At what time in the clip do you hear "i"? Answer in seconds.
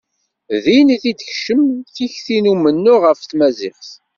0.95-0.97